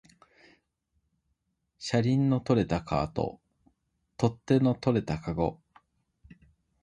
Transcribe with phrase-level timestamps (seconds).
[1.77, 3.39] 車輪の取れたカート、
[4.17, 5.61] 取っ手の取れたかご